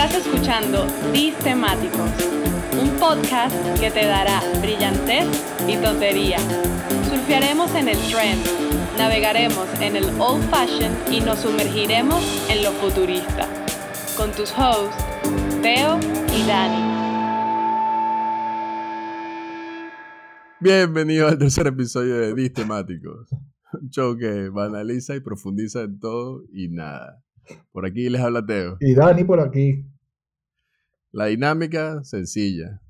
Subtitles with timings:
[0.00, 0.86] Estás escuchando
[1.42, 2.08] Temáticos,
[2.80, 5.26] un podcast que te dará brillantez
[5.66, 6.38] y tontería.
[7.10, 8.40] Surfearemos en el trend,
[8.96, 13.48] navegaremos en el old fashion y nos sumergiremos en lo futurista.
[14.16, 15.04] Con tus hosts,
[15.62, 15.98] Teo
[16.32, 16.94] y Dani.
[20.60, 23.32] Bienvenido al tercer episodio de Distemáticos,
[23.72, 27.20] un show que banaliza y profundiza en todo y nada.
[27.72, 28.76] Por aquí les habla Teo.
[28.80, 29.84] Y Dani por aquí.
[31.10, 32.80] La dinámica sencilla.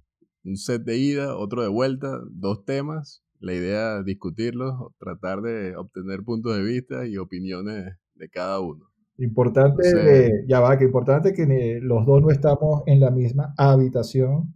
[0.45, 3.23] Un set de ida, otro de vuelta, dos temas.
[3.41, 8.87] La idea es discutirlos, tratar de obtener puntos de vista y opiniones de cada uno.
[9.19, 14.55] Importante, ya va, que importante que los dos no estamos en la misma habitación,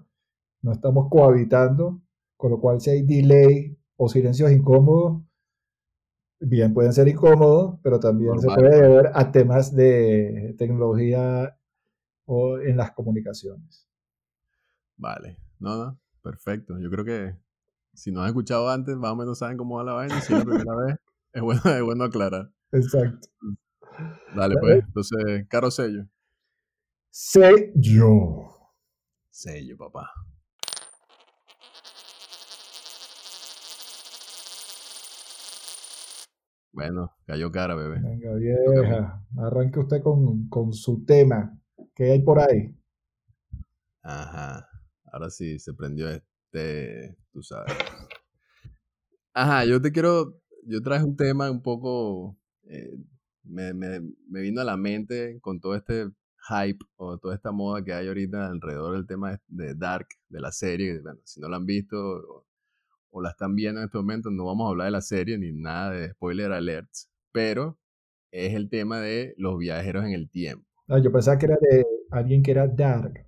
[0.63, 2.01] no estamos cohabitando,
[2.37, 5.23] con lo cual si hay delay o silencios incómodos,
[6.43, 11.57] bien pueden ser incómodos, pero también se puede deber a temas de tecnología
[12.27, 13.89] o en las comunicaciones.
[14.97, 16.79] Vale, no, no, perfecto.
[16.79, 17.37] Yo creo que
[17.95, 20.21] si no has escuchado antes, más o menos saben cómo va la vaina.
[20.21, 20.97] Si es la primera vez,
[21.33, 22.51] es bueno, es bueno aclarar.
[22.73, 23.29] Exacto.
[24.35, 24.85] Dale, pues.
[24.85, 26.07] Entonces, caro sello.
[27.11, 28.49] Sello.
[29.31, 30.11] Sello, papá.
[36.73, 38.01] Bueno, cayó cara, bebé.
[38.01, 39.23] Venga, vieja.
[39.37, 41.59] Arranque usted con, con su tema.
[41.95, 42.75] ¿Qué hay por ahí?
[44.03, 44.69] Ajá.
[45.13, 47.75] Ahora sí, se prendió este, tú sabes.
[49.35, 52.97] Ajá, yo te quiero, yo traje un tema un poco, eh,
[53.45, 56.11] me, me, me, vino a la mente con todo este
[56.49, 60.53] hype o toda esta moda que hay ahorita alrededor del tema de Dark, de la
[60.53, 61.01] serie.
[61.01, 62.47] Bueno, si no la han visto,
[63.13, 65.53] o la están viendo en este momento, no vamos a hablar de la serie ni
[65.53, 67.79] nada de spoiler alerts, pero
[68.33, 70.67] es el tema de los viajeros en el tiempo.
[70.89, 73.27] Ah, yo pensaba que era de alguien que era Dark.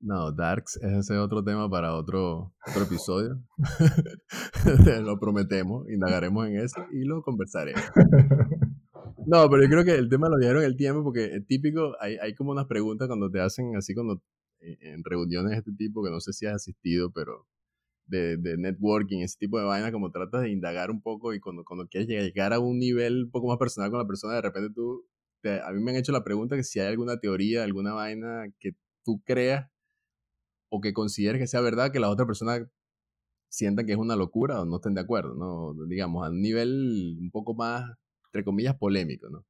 [0.00, 3.40] No, Darks es ese otro tema para otro, otro episodio.
[5.02, 7.82] lo prometemos, indagaremos en eso y lo conversaremos.
[9.24, 11.92] No, pero yo creo que el tema lo viajeros en el tiempo porque es típico,
[12.00, 14.20] hay, hay como unas preguntas cuando te hacen así cuando
[14.58, 17.46] en reuniones de este tipo, que no sé si has asistido, pero
[18.06, 21.86] de, networking, ese tipo de vaina, como tratas de indagar un poco y cuando, cuando
[21.88, 25.06] quieres llegar a un nivel un poco más personal con la persona, de repente tú,
[25.44, 28.76] a mí me han hecho la pregunta que si hay alguna teoría, alguna vaina que
[29.04, 29.68] tú creas
[30.68, 32.66] o que consideres que sea verdad, que la otra persona
[33.48, 35.74] sienta que es una locura o no estén de acuerdo, ¿no?
[35.86, 37.84] Digamos, a un nivel un poco más,
[38.26, 39.44] entre comillas, polémico, ¿no?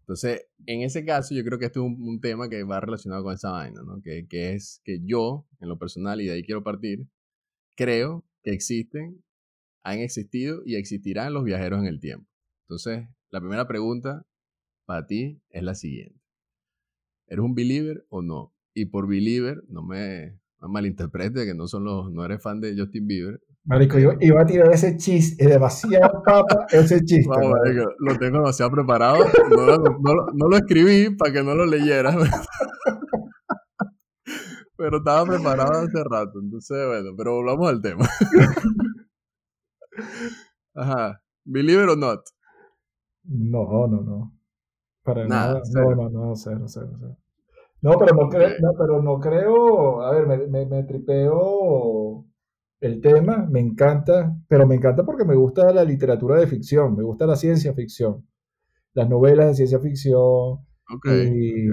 [0.00, 3.34] Entonces, en ese caso, yo creo que esto es un, tema que va relacionado con
[3.34, 4.00] esa vaina, ¿no?
[4.02, 7.06] Que, que, es que yo, en lo personal, y de ahí quiero partir,
[7.76, 9.22] creo que existen,
[9.82, 12.28] han existido y existirán los viajeros en el tiempo.
[12.62, 14.26] Entonces, la primera pregunta
[14.86, 16.20] para ti es la siguiente.
[17.26, 18.52] ¿Eres un believer o no?
[18.74, 23.06] Y por believer, no me, malinterprete que no son los, no eres fan de Justin
[23.06, 23.40] Bieber.
[23.64, 27.30] Marico, yo iba a tirar ese chiste, es demasiado papa ese chiste.
[27.98, 29.24] lo tengo demasiado preparado.
[29.50, 32.16] No, lo escribí para que no lo leyeras.
[34.80, 38.08] Pero estaba preparado hace rato, entonces bueno, pero volvamos al tema.
[40.74, 41.22] Ajá.
[41.44, 42.20] ¿Believer or not?
[43.24, 44.32] No, no, no.
[45.02, 45.60] Para nada.
[45.74, 47.14] No, no, no, cero, cero, cero.
[47.82, 50.00] No, pero no, creo, no, pero no creo.
[50.00, 52.24] A ver, me, me, me tripeo
[52.80, 57.02] el tema, me encanta, pero me encanta porque me gusta la literatura de ficción, me
[57.02, 58.26] gusta la ciencia ficción,
[58.94, 60.60] las novelas de ciencia ficción.
[61.04, 61.68] y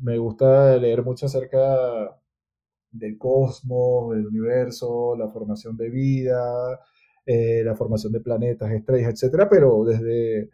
[0.00, 2.16] me gusta leer mucho acerca
[2.90, 6.80] del cosmos, del universo, la formación de vida,
[7.26, 10.50] eh, la formación de planetas, estrellas, etcétera, pero desde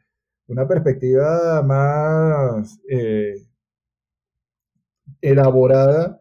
[0.48, 3.34] una perspectiva más eh,
[5.20, 6.20] elaborada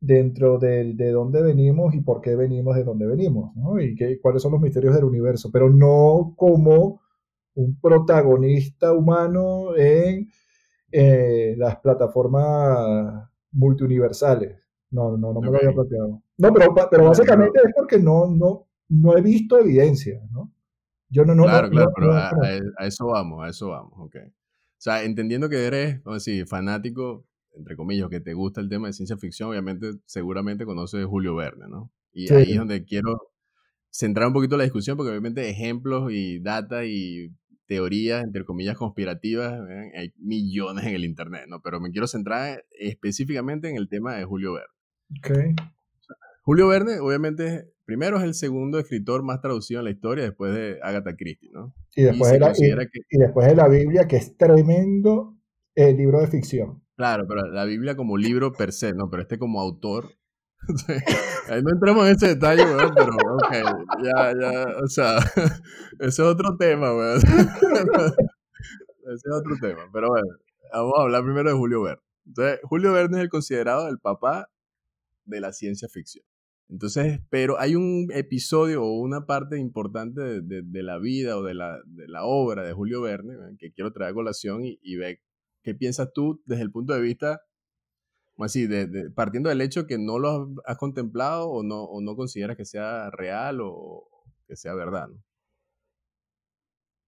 [0.00, 3.80] dentro de, de, dónde venimos y por qué venimos de dónde venimos, ¿no?
[3.80, 7.00] Y qué, cuáles son los misterios del universo, pero no como
[7.54, 10.28] un protagonista humano en
[10.92, 14.67] eh, las plataformas multiuniversales.
[14.90, 16.22] No, no, no me lo había planteado.
[16.38, 20.52] No, pero, pero básicamente es porque no, no, no he visto evidencia, ¿no?
[21.10, 21.44] Yo no, no.
[21.44, 24.16] Claro, claro, pero a, eso vamos, a eso vamos, ok.
[24.26, 28.92] O sea, entendiendo que eres, a fanático, entre comillas, que te gusta el tema de
[28.92, 31.90] ciencia ficción, obviamente, seguramente conoces Julio Verne, ¿no?
[32.12, 33.32] Y ahí es donde quiero
[33.90, 37.32] centrar un poquito la discusión, porque obviamente ejemplos y data y
[37.66, 39.60] teorías, entre comillas, conspirativas,
[39.94, 41.60] hay millones en el Internet, ¿no?
[41.60, 44.77] Pero me quiero centrar específicamente en el tema de Julio Verne.
[45.18, 45.54] Okay.
[46.42, 50.78] Julio Verne, obviamente, primero es el segundo escritor más traducido en la historia después de
[50.82, 51.74] Agatha Christie, ¿no?
[51.94, 55.36] Y después, de la, y, después de la Biblia, que es tremendo
[55.74, 56.82] el libro de ficción.
[56.96, 60.10] Claro, pero la Biblia como libro per se, no, pero este como autor.
[61.48, 63.52] Ahí no entramos en ese detalle, weón, pero ok,
[64.02, 65.18] ya, ya, o sea,
[66.00, 67.20] ese es otro tema, weón.
[69.08, 70.26] Ese es otro tema, pero bueno,
[70.70, 72.02] vamos a hablar primero de Julio Verne.
[72.26, 74.50] Entonces, Julio Verne es el considerado el papá
[75.28, 76.24] de la ciencia ficción.
[76.70, 81.80] Entonces, pero hay un episodio o una parte importante de, la vida o de la,
[82.24, 85.20] obra de Julio Verne que quiero traer a colación y, y ver
[85.62, 87.40] qué piensas tú desde el punto de vista,
[88.38, 88.68] así,
[89.14, 93.10] partiendo del hecho que no lo has, contemplado o no, o no consideras que sea
[93.10, 94.06] real o
[94.46, 95.08] que sea verdad.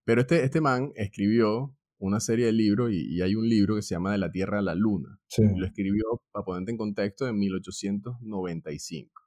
[0.05, 3.95] Pero este, este man escribió una serie de libros y, hay un libro que se
[3.95, 5.21] llama De la Tierra a la Luna.
[5.57, 9.23] lo escribió, para ponerte en contexto, en 1895.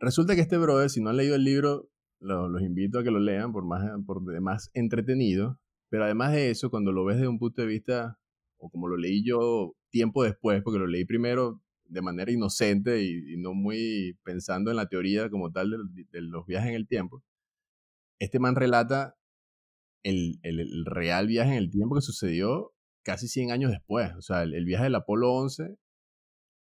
[0.00, 1.90] Resulta que este brother, si no han leído el libro,
[2.20, 5.60] los invito a que lo lean por más, por más entretenido.
[5.90, 8.18] Pero además de eso, cuando lo ves desde un punto de vista,
[8.56, 13.36] o como lo leí yo tiempo después, porque lo leí primero de manera inocente y,
[13.36, 17.22] no muy pensando en la teoría como tal de, los viajes en el tiempo,
[18.18, 19.16] este man relata
[20.02, 24.12] el, real viaje en el tiempo que sucedió casi 100 años después.
[24.16, 25.76] O sea, el, viaje del Apolo 11,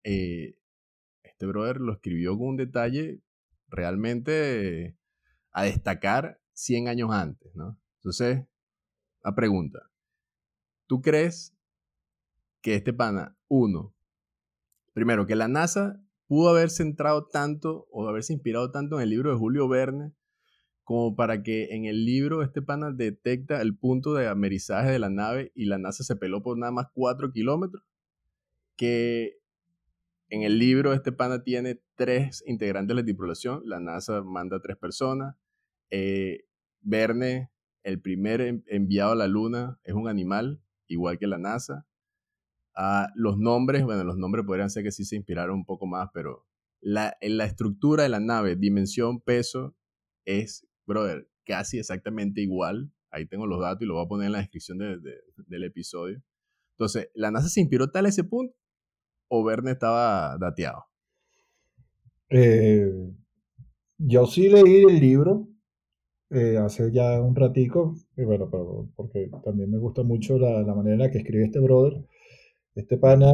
[0.04, 0.58] eh,
[1.24, 3.22] este brother lo escribió con un detalle
[3.68, 4.98] realmente
[5.52, 7.80] a destacar 100 años antes, ¿no?
[7.98, 8.46] Entonces,
[9.24, 9.80] la pregunta,
[10.88, 11.56] ¿tú crees
[12.62, 13.94] que este pana, uno,
[14.94, 19.32] primero, que la NASA pudo haber centrado tanto o haberse inspirado tanto en el libro
[19.32, 20.14] de Julio Verne
[20.90, 25.12] como para que en el libro este pana detecta el punto de amerizaje de la
[25.12, 27.84] nave y la NASA se peló por nada más 4 kilómetros.
[28.76, 29.38] Que
[30.30, 34.78] en el libro este pana tiene tres integrantes de la tripulación, la NASA manda tres
[34.78, 35.36] personas.
[35.92, 36.46] Eh,
[36.82, 37.52] Verne,
[37.84, 41.86] el primer enviado a la Luna, es un animal, igual que la NASA.
[42.74, 46.10] Ah, los nombres, bueno, los nombres podrían ser que sí se inspiraron un poco más,
[46.16, 46.48] pero
[46.82, 49.76] la, la estructura de la nave, dimensión, peso,
[50.26, 52.92] es brother, casi exactamente igual.
[53.12, 56.22] Ahí tengo los datos y lo voy a poner en la descripción del episodio.
[56.72, 58.56] Entonces, ¿la NASA se inspiró tal a ese punto?
[59.30, 60.86] ¿O Verne estaba dateado?
[62.30, 62.92] Eh,
[63.98, 65.48] yo sí leí el libro
[66.32, 68.50] eh, hace ya un ratico, y bueno,
[68.96, 72.06] porque también me gusta mucho la, manera en la que escribe este brother.
[72.76, 73.32] Este pana,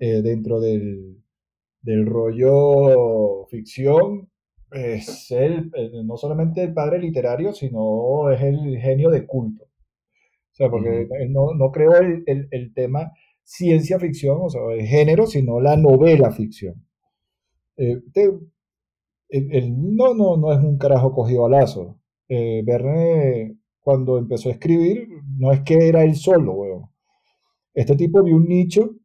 [0.00, 1.22] eh, dentro del,
[1.82, 4.28] del rollo ficción,
[4.72, 5.70] es él,
[6.04, 9.64] no solamente el padre literario, sino es el genio de culto.
[9.64, 15.26] O sea, porque no, no creó el, el, tema ciencia ficción, o sea, el género,
[15.26, 16.86] sino la novela ficción.
[17.76, 18.00] Eh,
[19.70, 22.00] no, no, no es un carajo cogido a lazo.
[22.28, 25.08] Eh, Verne, cuando empezó a escribir,
[25.38, 26.90] no es que era él solo, weón.
[27.74, 28.96] Este tipo vio un nicho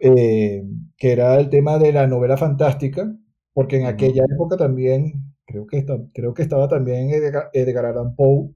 [0.00, 0.64] eh,
[0.96, 3.14] que era el tema de la novela fantástica,
[3.54, 8.50] porque en aquella época también, creo que, está, creo que estaba también Edgar, Allan Poe,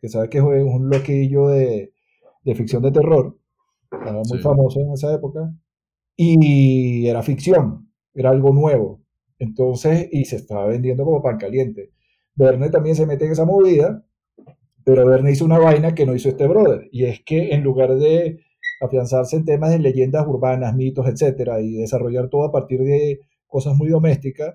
[0.00, 1.92] que sabe que es un loquillo de,
[2.44, 3.38] de ficción de terror,
[3.92, 5.52] estaba muy famoso en esa época,
[6.16, 9.02] y era ficción, era algo nuevo.
[9.38, 11.92] Entonces, y se estaba vendiendo como pan caliente.
[12.34, 14.04] Verne también se mete en esa movida,
[14.84, 17.96] pero Verne hizo una vaina que no hizo este brother, y es que en lugar
[17.96, 18.40] de
[18.80, 23.76] afianzarse en temas de leyendas urbanas, mitos, etcétera, y desarrollar todo a partir de cosas
[23.76, 24.54] muy domésticas,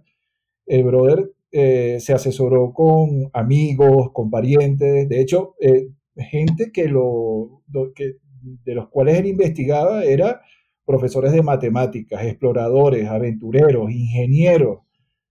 [0.66, 7.64] el brother eh, se asesoró con amigos, con parientes, de hecho, eh, gente que lo,
[7.96, 10.42] que, de los cuales él investigaba era
[10.86, 14.80] profesores de matemáticas, exploradores, aventureros, ingenieros,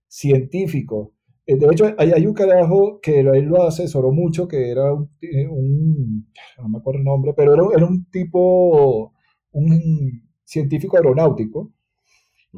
[0.06, 1.08] científicos.
[1.46, 6.28] Eh, de hecho, hay, un carajo que él lo asesoró mucho, que era un,
[6.58, 9.12] no me acuerdo el nombre, pero era, era un tipo,
[9.52, 11.72] un científico aeronáutico,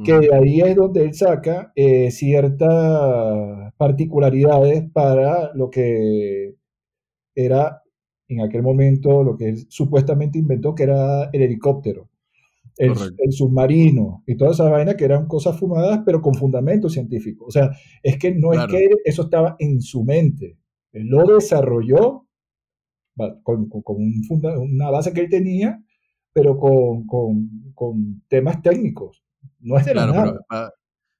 [0.03, 6.57] que de ahí es donde él saca eh, ciertas particularidades para lo que
[7.35, 7.83] era
[8.29, 12.09] en aquel momento lo que él supuestamente inventó, que era el helicóptero,
[12.77, 12.95] el,
[13.31, 17.45] submarino y todas esas vainas que eran cosas fumadas, pero con fundamento científico.
[17.47, 17.71] O sea,
[18.03, 20.59] es que no es que eso estaba en su mente,
[20.93, 22.27] él lo desarrolló
[23.43, 25.81] con, una base que él tenía,
[26.33, 29.24] pero con, con temas técnicos.
[29.61, 30.41] No es de claro, nada.
[30.51, 30.71] Ah,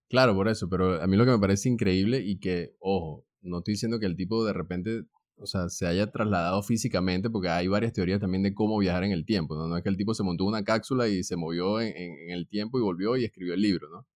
[0.09, 3.59] claro, por eso, pero a mí lo que me parece increíble y que, ojo, no
[3.59, 5.05] estoy diciendo que el tipo de repente,
[5.37, 9.13] o sea, se haya trasladado físicamente, porque hay varias teorías también de cómo viajar en
[9.13, 9.67] el tiempo, ¿no?
[9.67, 11.95] No es que el tipo se montó una cápsula y se movió en,
[12.31, 14.07] el tiempo y volvió y escribió el libro, ¿no?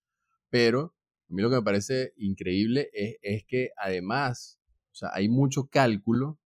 [0.50, 0.95] Pero
[1.31, 4.61] a mí lo que me parece increíble es, es que además,
[4.93, 6.38] o sea, hay mucho cálculo,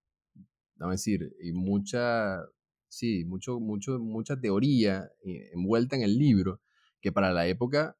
[0.76, 2.40] vamos a decir, y mucha
[2.92, 6.60] sí, mucho, mucho, mucha teoría eh, envuelta en el libro,
[7.02, 7.98] que para la época,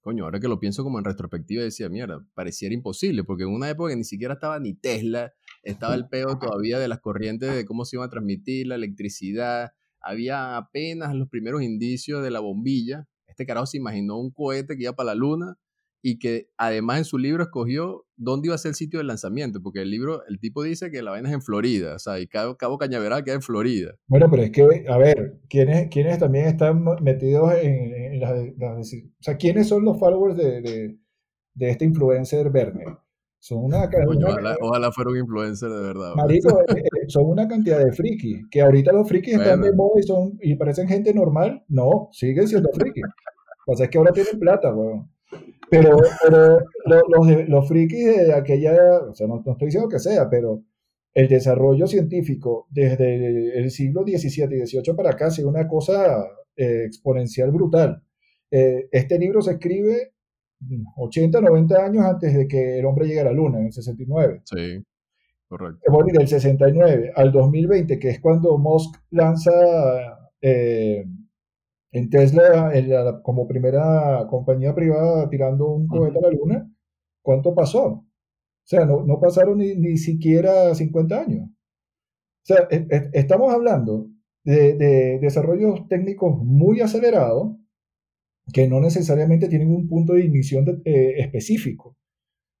[0.00, 3.68] coño, ahora que lo pienso como en retrospectiva, decía, mierda, pareciera imposible, porque en una
[3.68, 7.84] época ni siquiera estaba ni Tesla, estaba el pedo todavía de las corrientes de cómo
[7.84, 13.06] se iba a transmitir la electricidad, había apenas los primeros indicios de la bombilla.
[13.26, 15.58] Este carajo se imaginó un cohete que iba para la luna
[16.02, 19.60] y que además en su libro escogió dónde iba a ser el sitio de lanzamiento,
[19.62, 22.26] porque el libro, el tipo dice que la vaina es en Florida, o sea, y
[22.26, 23.94] Cabo, Cabo Cañaveral queda en Florida.
[24.06, 29.36] Bueno, pero es que, a ver, ¿quiénes, quiénes también están metidos en, las, O sea,
[29.36, 30.98] ¿quiénes son los followers de, de,
[31.54, 32.84] de este influencer Verne?
[33.42, 33.88] Son una,
[34.60, 36.14] ojalá, fuera un influencer de verdad.
[36.14, 39.98] Marico, eh, eh, son una cantidad de frikis, que ahorita los frikis están de moda
[39.98, 41.64] y, son, y parecen gente normal.
[41.68, 43.02] No, siguen siendo frikis.
[43.02, 45.10] Lo que pasa es que ahora tienen plata, weón.
[45.70, 46.58] Pero, pero
[47.08, 48.74] los, los frikis de aquella,
[49.08, 50.62] o sea, no, estoy diciendo que sea, pero
[51.14, 56.26] el desarrollo científico desde el siglo XVII y XVIII para acá ha sido una cosa
[56.56, 58.02] eh, exponencial brutal.
[58.50, 60.12] Este libro se escribe
[60.96, 64.42] 80, 90 años antes de que el hombre llegue a la Luna, en el 69.
[64.44, 64.84] Sí,
[65.48, 65.80] correcto.
[66.12, 69.50] Del 69 al 2020, que es cuando Musk lanza
[70.40, 71.04] eh,
[71.92, 72.70] en Tesla
[73.22, 76.70] como primera compañía privada tirando un cohete a la Luna,
[77.22, 77.84] ¿cuánto pasó?
[77.86, 78.06] O
[78.64, 81.48] sea, no, no pasaron ni, ni, siquiera 50 años.
[81.48, 84.08] O sea, e, e, estamos hablando
[84.44, 87.56] de, de desarrollos técnicos muy acelerados
[88.52, 91.96] que no necesariamente tienen un punto de ignición eh, específico,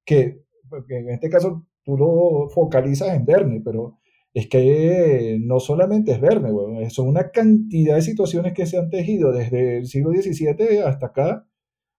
[0.04, 0.42] que,
[0.88, 3.98] en este caso tú lo focalizas en Verne, pero
[4.32, 6.50] es que no solamente es Verne,
[6.90, 11.46] son una cantidad de situaciones que se han tejido desde el siglo XVII hasta acá,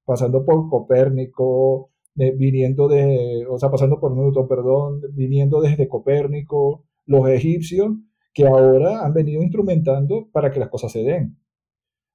[0.06, 6.86] pasando por Copérnico, eh, viniendo de, o sea, pasando por Newton, perdón, viniendo desde Copérnico,
[7.06, 7.92] los egipcios,
[8.34, 11.38] que ahora han venido instrumentando para que las cosas se den.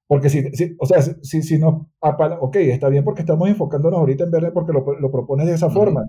[0.07, 0.41] Porque si,
[0.79, 4.71] o sea, si, si no, ok, está bien porque estamos enfocándonos ahorita en verde porque
[4.71, 6.07] lo, lo propones de esa forma,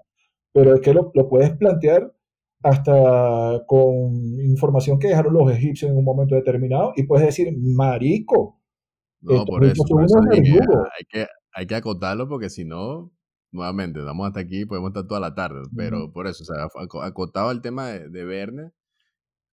[0.52, 2.14] pero es que lo, lo, puedes plantear
[2.62, 8.60] hasta con información que dejaron los egipcios en un momento determinado y puedes decir, marico.
[9.20, 9.82] No, por eso,
[10.30, 13.10] hay, que, hay, que, hay, que, acotarlo porque si no,
[13.50, 16.68] nuevamente, damos hasta aquí, podemos estar toda la tarde, pero por eso, o sea,
[17.02, 18.70] acotado el tema de, de Verne,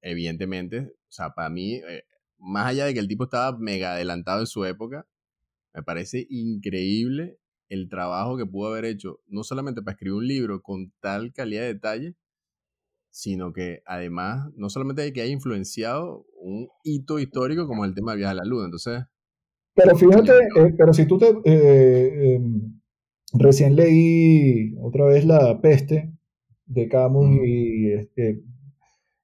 [0.01, 2.03] evidentemente, o sea, para mí, eh,
[2.37, 5.07] más allá de que el tipo estaba mega adelantado en su época,
[5.73, 7.39] me parece increíble
[7.69, 11.61] el trabajo que pudo haber hecho, no solamente para escribir un libro con tal calidad
[11.61, 12.15] de detalle,
[13.15, 18.11] sino que además, no solamente hay que haya influenciado un hito histórico como el tema
[18.11, 18.65] de viaje a la luna.
[18.65, 19.03] Entonces.
[19.73, 21.27] Pero fíjate, eh, pero si tú te.
[21.45, 22.81] Eh, em,
[23.33, 26.13] recién leí otra vez La Peste
[26.65, 28.43] de Camus y este,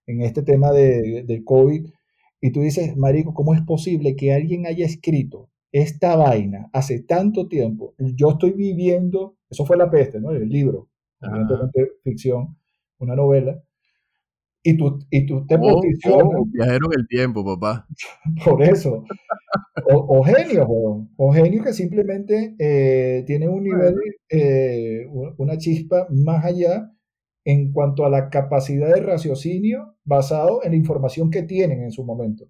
[0.06, 1.86] en este tema de, del COVID
[2.42, 7.48] y tú dices, Marico, ¿cómo es posible que alguien haya escrito esta vaina hace tanto
[7.48, 7.94] tiempo?
[8.00, 10.32] Yo estoy viviendo, eso fue La Peste, ¿no?
[10.32, 10.90] El libro,
[12.04, 12.58] ficción,
[12.98, 13.62] una novela.
[14.64, 16.36] Y tú, y tú te oh, posicionas.
[16.38, 17.88] Oh, viajero en el tiempo, papá.
[18.46, 19.04] Por eso.
[19.92, 20.68] O, genio,
[21.16, 23.96] o genio que simplemente eh, tiene un nivel,
[24.30, 25.08] eh,
[25.38, 26.92] una chispa más allá
[27.44, 32.04] en cuanto a la capacidad de raciocinio basado en la información que tienen en su
[32.04, 32.46] momento.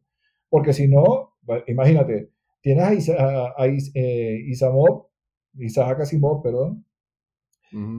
[0.49, 2.31] Porque si no, imagínate,
[2.61, 6.85] tienes a, a, eh, Isaac Asimov, perdón,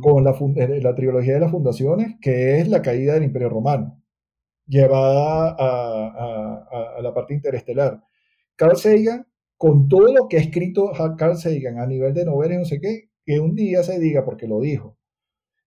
[0.03, 4.03] con la, eh, la, trilogía de las fundaciones, que es la caída del Imperio Romano,
[4.67, 8.03] llevada a, a la parte interestelar.
[8.55, 12.59] Carl Sagan, con todo lo que ha escrito Carl Sagan a nivel de novelas y
[12.59, 14.99] no sé qué, que un día se diga, porque lo dijo,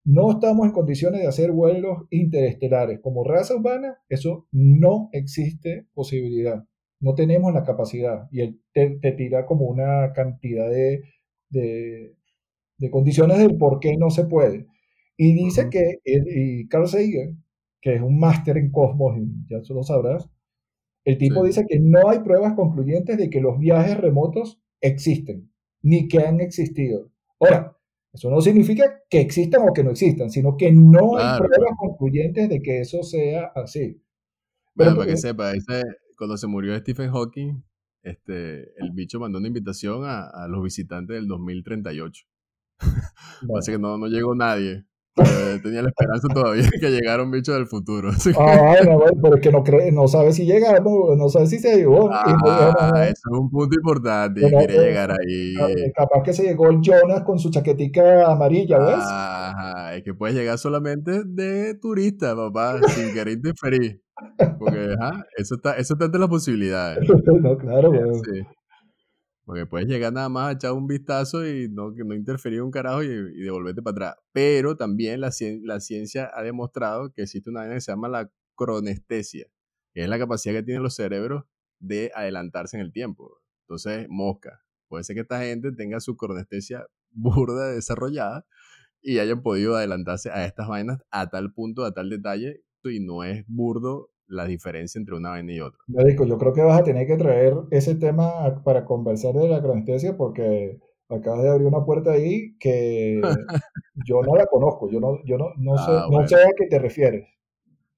[0.05, 2.99] no estamos en condiciones de hacer vuelos interestelares.
[3.01, 6.63] Como raza humana, eso no existe posibilidad.
[6.99, 8.27] No tenemos la capacidad.
[8.31, 11.01] Y él te, tira como una cantidad de,
[11.49, 12.15] de,
[12.91, 14.67] condiciones del por qué no se puede.
[15.17, 17.43] Y dice que, y Carl Sagan,
[17.81, 19.17] que es un máster en cosmos,
[19.49, 20.29] ya lo sabrás,
[21.03, 26.07] el tipo dice que no hay pruebas concluyentes de que los viajes remotos existen, ni
[26.07, 27.11] que han existido.
[27.39, 27.74] Ahora,
[28.15, 32.47] eso no significa que existan o que no existan, sino que no hay pruebas concluyentes
[32.47, 34.01] de que eso sea así.
[34.73, 35.51] Bueno, para que sepa,
[36.17, 37.61] cuando se murió Stephen Hawking,
[38.03, 42.25] este, el bicho mandó una invitación a, los visitantes del 2038.
[43.57, 44.85] Así que no, no llegó nadie.
[45.63, 48.11] Tenía la esperanza todavía que llegara un bicho del futuro.
[48.37, 51.77] Ah, bueno, pero es que no, cree, no sabe si llega, no, sabe si se
[51.77, 52.09] llegó.
[52.11, 55.53] Ah, eso es un punto importante, quiere llegar ahí.
[55.95, 58.97] Capaz que se llegó el Jonas con su chaquetica amarilla, ¿ves?
[58.99, 64.01] Ajá, es que puedes llegar solamente de turista, papá, sin querer interferir.
[64.59, 67.07] Porque, ajá, eso está, eso está entre las posibilidades.
[67.41, 68.15] no, claro, güey.
[68.15, 68.41] Sí.
[69.45, 73.03] Porque puedes llegar nada más a echar un vistazo y no, no interferir un carajo
[73.03, 74.25] y, devolverte para atrás.
[74.31, 79.47] Pero también la, ciencia ha demostrado que existe una vaina que se llama la cronestesia,
[79.93, 81.43] que es la capacidad que tienen los cerebros
[81.79, 83.39] de adelantarse en el tiempo.
[83.67, 84.61] Entonces, mosca.
[84.87, 88.45] Puede ser que esta gente tenga su cronestesia burda desarrollada
[89.01, 93.23] y hayan podido adelantarse a estas vainas a tal punto, a tal detalle, y no
[93.23, 95.79] es burdo la diferencia entre una vaina y otra.
[95.87, 99.61] Médico, yo creo que vas a tener que traer ese tema para conversar de la
[99.61, 100.79] cronestesia porque
[101.09, 103.21] acabas de abrir una puerta ahí que
[104.07, 106.67] yo no la conozco, yo no, yo no, no, sé, ah, no sé a qué
[106.67, 107.27] te refieres.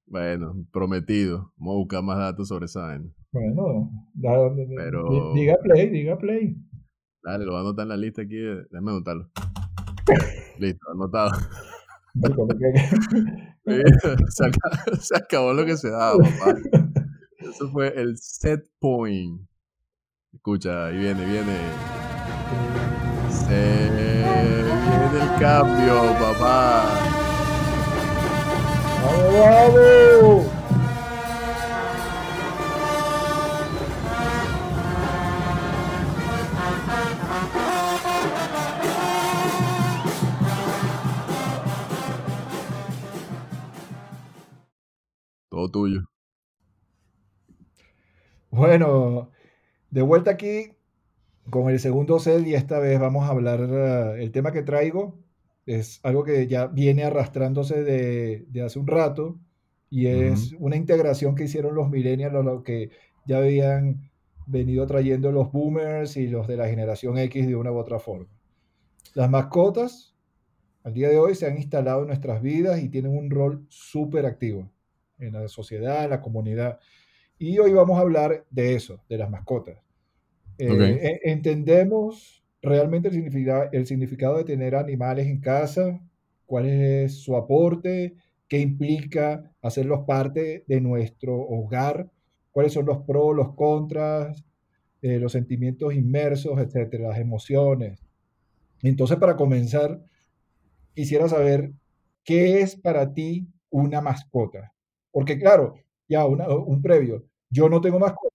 [0.06, 1.52] Bueno, prometido.
[1.58, 3.10] Vamos a buscar más datos sobre esa vaina.
[3.32, 3.92] Bueno,
[5.34, 6.56] diga play, diga play.
[7.24, 8.38] Dale, lo voy a anotar en la lista aquí.
[8.38, 9.30] Déjame anotarlo.
[10.60, 11.32] Listo, anotado.
[15.00, 16.56] se, acabó, lo que se daba, papá.
[17.38, 19.42] Eso fue el set point.
[20.34, 21.58] Escucha, ahí viene, viene.
[23.30, 26.86] Se viene el cambio, papá.
[29.04, 30.27] ¡Vamos, vamos!
[48.78, 49.32] Bueno,
[49.90, 50.70] de vuelta aquí
[51.50, 55.16] con el segundo set y esta vez vamos a hablar, eh, el tema que traigo
[55.66, 59.40] es algo que ya viene arrastrándose de, hace un rato
[59.90, 62.92] y es una integración que hicieron los millennials, lo que
[63.26, 64.12] ya habían
[64.46, 68.28] venido trayendo los boomers y los de la generación X de una u otra forma.
[69.16, 70.14] Las mascotas
[70.84, 74.28] al día de hoy se han instalado en nuestras vidas y tienen un rol súper
[74.28, 74.70] activo
[75.18, 76.80] en la sociedad, en la comunidad.
[77.40, 79.78] Y hoy vamos a hablar de eso, de las mascotas.
[80.58, 86.02] Eh, e, entendemos realmente el significado, el significado de tener animales en casa,
[86.46, 88.16] cuál es su aporte,
[88.48, 92.10] qué implica hacerlos parte de nuestro hogar,
[92.52, 94.44] cuáles son los pros, los contras,
[95.02, 98.00] eh, los sentimientos inmersos, etcétera, las emociones.
[98.82, 100.02] Entonces, para comenzar,
[100.96, 101.72] quisiera saber
[102.24, 104.74] qué es para ti una mascota.
[105.12, 105.76] Porque claro,
[106.08, 108.34] ya un previo, yo no tengo mascota,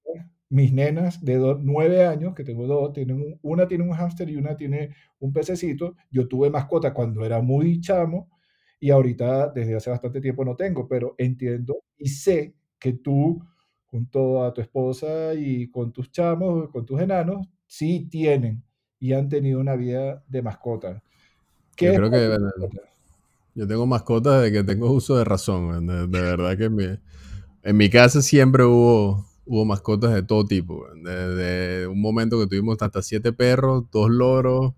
[0.48, 4.56] mis nenas de nueve años, que tengo dos, tienen una tiene un hámster y una
[4.56, 8.28] tiene un pececito, yo tuve mascota cuando era muy chamo
[8.78, 13.42] y ahorita desde hace bastante tiempo no tengo, pero entiendo y sé que tú,
[13.86, 18.62] junto a tu esposa y con tus chamos, con tus enanos, sí tienen
[18.98, 21.02] y han tenido una vida de mascota.
[21.76, 22.38] ¿Qué creo que
[23.54, 25.86] yo tengo mascotas de que tengo uso de razón.
[25.86, 26.86] De, verdad que mi,
[27.62, 30.84] en mi, casa siempre hubo, hubo mascotas de todo tipo.
[31.02, 34.74] Desde un momento que tuvimos hasta siete perros, dos loros,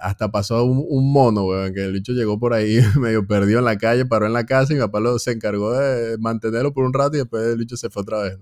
[0.00, 4.04] hasta pasó un, mono, que el bicho llegó por ahí medio perdido en la calle,
[4.04, 7.16] paró en la casa y mi papá lo, se encargó de mantenerlo por un rato
[7.16, 8.38] y después el bicho se fue otra vez.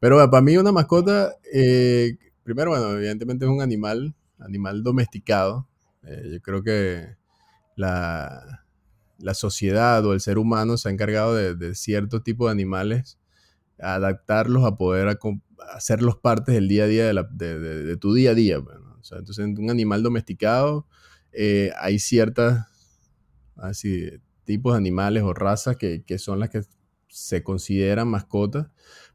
[0.00, 5.68] Pero para mí una mascota, eh, primero, bueno, evidentemente es un animal, animal domesticado.
[6.04, 7.16] Eh, yo creo que
[7.74, 8.64] la,
[9.18, 13.18] la, sociedad o el ser humano se ha encargado de, de cierto tipo de animales,
[13.78, 15.18] adaptarlos a poder
[15.72, 18.60] hacerlos partes del día a día de, tu día a día.
[18.60, 18.76] Pues,
[19.12, 20.86] entonces, en un animal domesticado
[21.32, 22.66] eh, hay ciertas
[23.56, 24.10] así,
[24.44, 26.62] tipos de animales o razas que, que, son las que
[27.08, 28.68] se consideran mascotas.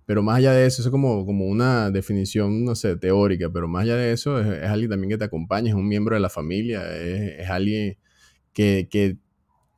[0.05, 3.69] Pero más allá de eso, eso es como, como una definición, no sé, teórica, pero
[3.69, 6.29] más allá de eso, es, alguien también que te acompaña, es un miembro de la
[6.29, 7.97] familia, es, es alguien
[8.53, 9.17] que,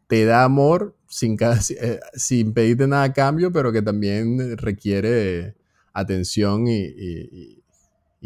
[0.08, 5.56] te da amor sin, eh, sin pedirte nada a cambio, pero que también requiere
[5.94, 7.62] atención y,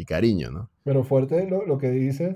[0.06, 0.70] cariño, ¿no?
[0.82, 2.34] Pero fuerte lo, que dices,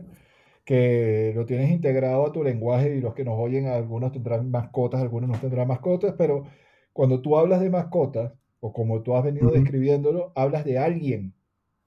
[0.66, 5.00] que lo tienes integrado a tu lenguaje y los que nos oyen, algunos tendrán mascotas,
[5.00, 6.44] algunos no tendrán mascotas, pero
[6.92, 11.32] cuando tú hablas de mascotas, o como tú has venido describiéndolo, hablas de alguien,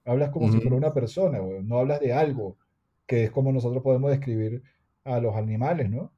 [0.04, 2.56] hablas como si fuera una persona, no hablas de algo,
[3.06, 4.62] que es como nosotros podemos describir
[5.04, 6.12] a los animales, ¿no?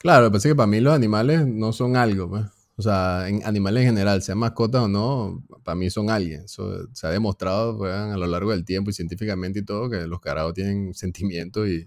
[0.00, 2.46] Claro, lo que para mí los animales no son algo, pues.
[2.76, 6.44] O sea, en animales en general, sean mascotas o no, para mí son alguien.
[6.44, 10.06] Eso se ha demostrado pues, a lo largo del tiempo y científicamente y todo que
[10.06, 11.86] los carajos tienen sentimientos y,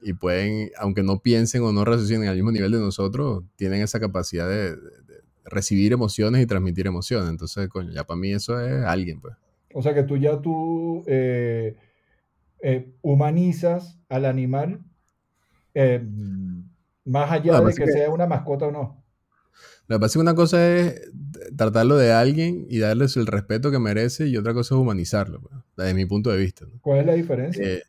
[0.00, 3.98] y pueden, aunque no piensen o no raciocinen al mismo nivel de nosotros, tienen esa
[3.98, 4.76] capacidad de,
[5.44, 7.28] recibir emociones y transmitir emociones.
[7.28, 9.34] Entonces, coño, ya para mí eso es alguien, pues.
[9.74, 11.74] O sea que tú ya tú eh,
[12.60, 14.80] eh, humanizas al animal
[15.74, 16.00] eh,
[17.04, 19.04] más allá de que, sea una mascota o no.
[19.88, 21.10] Lo que pasa es que una cosa es
[21.56, 25.54] tratarlo de alguien y darles el respeto que merece y otra cosa es humanizarlo, pues,
[25.76, 26.66] desde mi punto de vista.
[26.80, 27.82] ¿Cuál es la diferencia?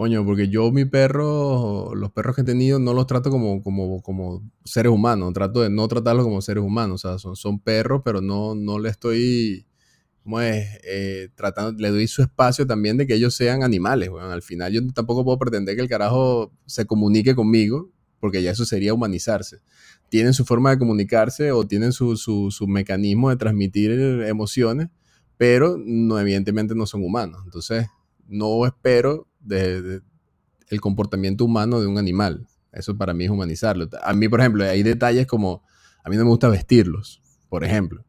[0.00, 4.00] Coño, porque yo mi perro, los perros que he tenido, no los trato como, como,
[4.00, 5.34] como seres humanos.
[5.34, 7.04] Trato de no tratarlos como seres humanos.
[7.04, 9.66] O sea, son, son perros, pero no, no le estoy,
[10.22, 10.66] ¿cómo es?
[10.84, 14.08] Eh, tratando, le doy su espacio también de que ellos sean animales.
[14.08, 18.50] Bueno, al final yo tampoco puedo pretender que el carajo se comunique conmigo, porque ya
[18.52, 19.58] eso sería humanizarse.
[20.08, 23.90] Tienen su forma de comunicarse o tienen su, su, su mecanismo de transmitir
[24.26, 24.88] emociones,
[25.36, 27.40] pero no, evidentemente no son humanos.
[27.44, 27.86] Entonces,
[28.28, 32.46] no espero el comportamiento humano de un animal.
[32.72, 33.88] Eso para mí es humanizarlo.
[34.02, 35.64] A mí, por ejemplo, hay detalles como,
[36.04, 38.04] a mí no me gusta vestirlos, por ejemplo.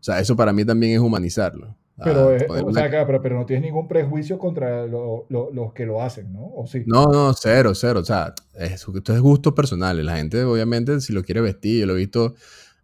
[0.00, 1.78] O sea, eso para mí también es humanizarlo.
[2.02, 2.34] Pero,
[2.66, 6.50] o sea, pero, pero, no tienes ningún prejuicio contra los que lo hacen, ¿no?
[6.56, 6.82] ¿O sí?
[6.86, 8.00] No, no, cero, cero.
[8.00, 10.04] O sea, esto es gustos personales.
[10.04, 12.34] La gente, obviamente, si lo quiere vestir, yo lo he visto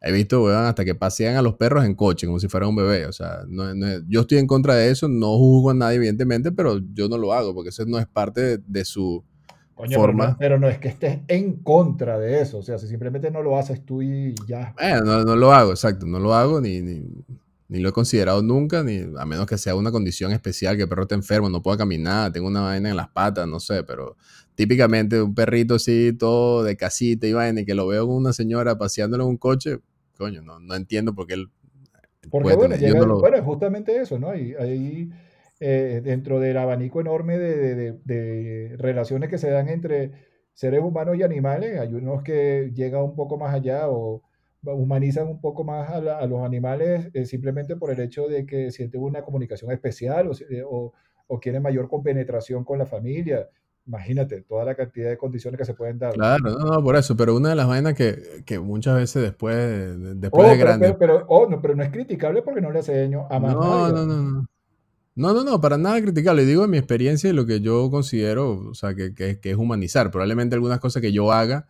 [0.03, 2.75] He visto, weón, hasta que pasean a los perros en coche, como si fuera un
[2.75, 3.05] bebé.
[3.05, 3.65] O sea, no,
[4.09, 7.35] yo estoy en contra de eso, no juzgo a nadie, evidentemente, pero yo no lo
[7.35, 9.23] hago, porque eso no es parte de, su
[9.95, 10.37] forma.
[10.39, 12.59] Pero no, es que estés en contra de eso.
[12.59, 14.75] O sea, si simplemente no lo haces tú y ya.
[15.05, 16.07] no, no, lo hago, exacto.
[16.07, 17.07] No lo hago ni, ni,
[17.71, 20.89] ni, lo he considerado nunca, ni a menos que sea una condición especial, que el
[20.89, 24.17] perro esté enfermo, no pueda caminar, tengo una vaina en las patas, no sé, pero
[24.55, 28.33] típicamente un perrito así, todo de casita y vaina, y que lo veo con una
[28.33, 29.79] señora paseándolo en un coche,
[30.17, 31.51] coño, no, no entiendo por qué él...
[32.31, 34.35] Porque bueno, bueno, es justamente eso, ¿no?
[34.37, 35.11] Y ahí
[35.63, 40.13] eh, dentro del abanico enorme de, de, relaciones que se dan entre
[40.55, 44.23] seres humanos y animales, hay unos que llegan un poco más allá o
[44.63, 49.01] humanizan un poco más a, los animales eh, simplemente por el hecho de que sienten
[49.01, 50.33] una comunicación especial o,
[50.69, 50.93] o,
[51.27, 53.49] o quieren mayor compenetración con la familia
[53.87, 56.15] imagínate toda la cantidad de condiciones que se pueden dar.
[56.15, 59.57] Claro, no, no, por eso, pero una de las vainas que, que muchas veces después,
[60.21, 60.95] después de oh, grande...
[60.95, 63.89] Pero, oh, no, pero no es criticable porque no le hace daño a más no,
[63.89, 64.47] No, no, no.
[65.17, 66.47] No, no, no, para nada criticable.
[66.47, 70.11] Digo en mi experiencia y lo que yo considero, o sea, que, que, es humanizar.
[70.11, 71.67] Probablemente algunas cosas que yo haga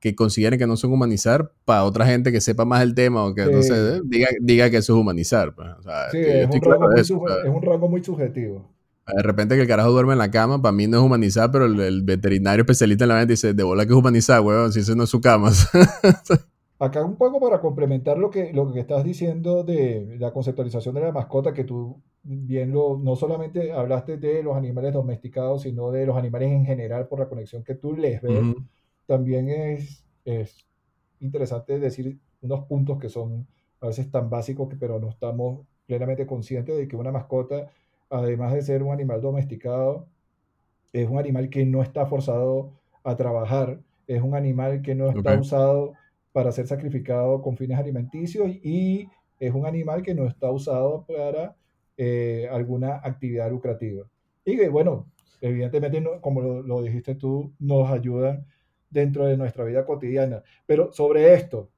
[0.00, 3.34] que consideren que no son humanizar, para otra gente que sepa más del tema o
[3.34, 5.54] que no sé, diga, diga que eso es humanizar.
[5.54, 5.68] Pues.
[5.78, 8.70] O sea, sí, es un, rango muy, es un rango muy subjetivo.
[9.16, 11.64] De repente que el carajo duerme en la cama, para mí no es humanizar, pero
[11.64, 14.94] el, veterinario especialista en la mente dice, de bola que es humanizar, weón, si ese
[14.94, 15.50] no es su cama.
[16.80, 21.00] Acá un poco para complementar lo que, lo que estás diciendo de la conceptualización de
[21.00, 26.06] la mascota, que tú bien lo, no solamente hablaste de los animales domesticados, sino de
[26.06, 28.40] los animales en general por la conexión que tú les ves,
[29.08, 30.64] también es, es
[31.18, 33.48] interesante decir unos puntos que son
[33.80, 37.72] a veces tan básicos, que, pero no estamos plenamente conscientes de que una mascota
[38.10, 40.06] además de ser un animal domesticado,
[40.92, 42.72] es un animal que no está forzado
[43.04, 45.92] a trabajar, es un animal que no está usado
[46.32, 51.56] para ser sacrificado con fines alimenticios y es un animal que no está usado para
[51.96, 54.06] eh, alguna actividad lucrativa.
[54.44, 55.06] Y bueno,
[55.40, 58.46] evidentemente, como lo, dijiste tú, nos ayudan
[58.90, 60.42] dentro de nuestra vida cotidiana.
[60.66, 61.70] Pero sobre esto,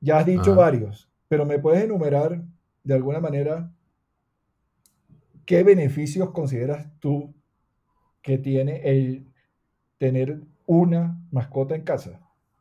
[0.00, 2.42] ya has dicho varios, pero me puedes enumerar
[2.84, 3.70] de alguna manera
[5.48, 7.32] ¿Qué beneficios consideras tú
[8.20, 9.24] que tiene el
[9.96, 12.20] tener una mascota en casa?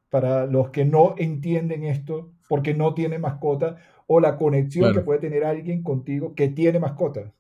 [0.10, 3.76] Para los que no entienden esto porque no tienen mascota
[4.08, 7.34] o la conexión que puede tener alguien contigo que tiene mascotas.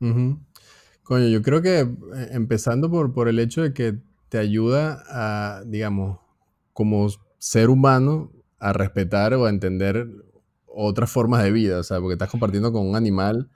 [0.00, 1.86] Coño, yo creo que eh,
[2.32, 3.98] empezando por, por el hecho de que
[4.32, 6.18] te ayuda a, digamos,
[6.72, 10.08] como ser humano, a respetar o a entender
[10.64, 13.50] otras formas de vida, o sea, porque estás compartiendo con un animal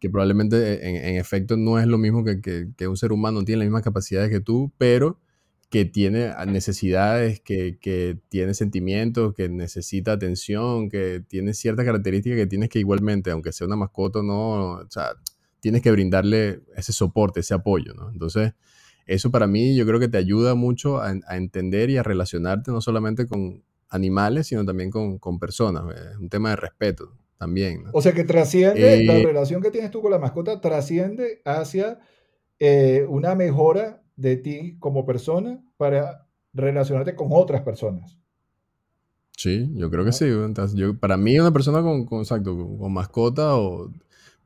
[0.00, 3.82] que probablemente en, efecto no es lo mismo que, un ser humano, tiene las mismas
[3.82, 5.20] capacidades que tú, pero
[5.68, 12.70] que tiene necesidades, que, tiene sentimientos, que necesita atención, que tiene ciertas características que tienes
[12.70, 15.10] que igualmente, aunque sea una mascota, no, o sea,
[15.60, 18.10] tienes que brindarle ese soporte, ese apoyo, ¿no?
[18.10, 18.54] Entonces,
[19.06, 22.80] eso para mí yo creo que te ayuda mucho a, entender y a relacionarte no
[22.80, 25.84] solamente con animales, sino también con, con personas.
[26.12, 27.84] Es un tema de respeto también.
[27.92, 31.98] O sea que trasciende, la relación que tienes tú con la mascota trasciende hacia
[32.60, 38.16] eh, una mejora de ti como persona para relacionarte con otras personas.
[39.36, 40.26] Sí, yo creo que sí.
[40.26, 43.90] Entonces, yo, para mí, una persona con, con, exacto, con, mascota o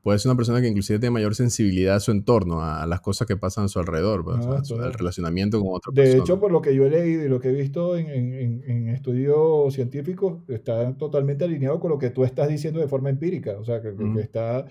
[0.07, 3.27] puede ser una persona que inclusive tiene mayor sensibilidad a su entorno, a, las cosas
[3.27, 4.37] que pasan a su alrededor, pues,
[4.71, 6.15] al relacionamiento con otra persona.
[6.15, 9.73] De hecho, por lo que yo he leído y lo que he visto en, estudios
[9.73, 13.59] científicos, está totalmente alineado con lo que tú estás diciendo de forma empírica.
[13.59, 14.63] O sea, que, está...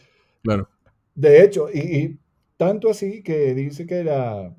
[0.43, 0.71] Claro.
[1.15, 2.19] De hecho, y,
[2.57, 4.57] tanto así que dice que la...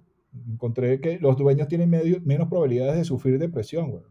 [0.47, 4.03] Encontré que los dueños tienen menos probabilidades de sufrir depresión, güey.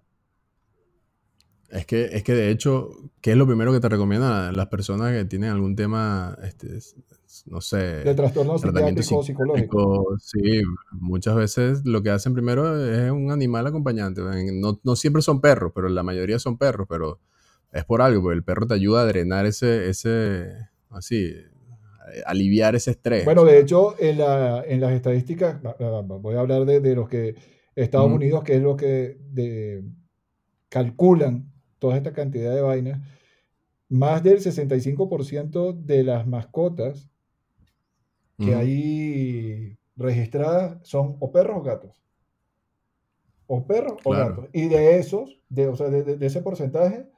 [1.76, 2.88] Es que, es que de hecho,
[3.20, 6.78] ¿qué es lo primero que te recomiendan las personas que tienen algún tema, este,
[7.44, 10.16] no sé, de trastorno psicológico?
[10.18, 10.62] Sí,
[10.92, 14.22] muchas veces lo que hacen primero es un animal acompañante.
[14.54, 17.20] No, no, siempre son perros, pero la mayoría son perros, pero
[17.72, 20.50] es por algo, porque el perro te ayuda a drenar ese, ese,
[20.88, 21.34] así,
[22.24, 23.26] aliviar ese estrés.
[23.26, 25.60] Bueno, de hecho, en, la, en las estadísticas,
[26.06, 27.34] voy a hablar de, de los que
[27.74, 29.84] Estados Unidos, que es lo que de,
[30.70, 33.00] calculan toda esta cantidad de vainas,
[33.88, 37.08] más del 65% de las mascotas
[38.38, 42.02] que hay registradas son o perros o gatos.
[43.46, 44.48] O perros o gatos.
[44.52, 47.08] Y de esos, de, o sea, de, ese porcentaje,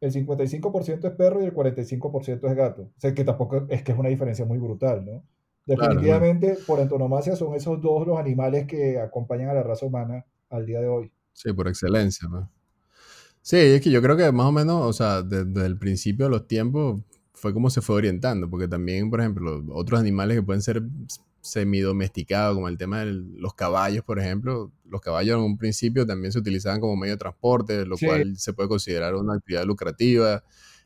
[0.00, 2.82] el 55% es perro y el 45% es gato.
[2.82, 5.24] O sea, que tampoco es que es una diferencia muy brutal, ¿no?
[5.64, 10.64] Definitivamente, por antonomasia, son esos dos los animales que acompañan a la raza humana al
[10.64, 11.12] día de hoy.
[11.32, 12.26] Sí, por excelencia.
[12.28, 12.50] ¿no?
[13.42, 16.30] Sí, es que yo creo que más o menos, o sea, desde el principio de
[16.30, 17.00] los tiempos
[17.32, 20.82] fue como se fue orientando, porque también, por ejemplo, otros animales que pueden ser
[21.40, 26.32] semidomesticados, como el tema de los caballos, por ejemplo, los caballos en un principio también
[26.32, 30.42] se utilizaban como medio de transporte, lo cual se puede considerar una actividad lucrativa.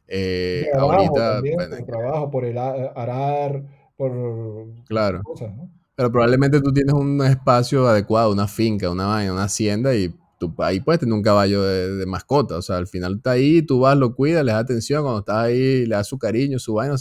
[0.06, 3.64] Eh, ahorita, por trabajo, por el arar,
[3.96, 5.22] por claro.
[5.22, 5.70] Cosas, ¿no?
[5.94, 10.14] Pero probablemente tú tienes un espacio adecuado, una finca, una vaina, una hacienda y
[10.58, 12.56] ahí puedes tener un caballo de, mascota.
[12.56, 15.36] O sea, al final está ahí, tú vas, lo cuidas, le das atención, cuando estás
[15.36, 16.96] ahí, le das su cariño, su vaina,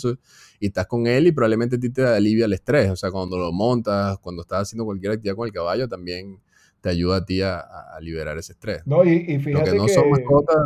[0.59, 2.89] y estás con él y probablemente a ti te alivia el estrés.
[2.91, 6.39] O sea, cuando lo montas, cuando estás haciendo cualquier actividad con el caballo, también
[6.81, 7.63] te ayuda a ti a,
[8.01, 8.81] liberar ese estrés.
[8.85, 10.57] No, y, fíjate que no son mascotas,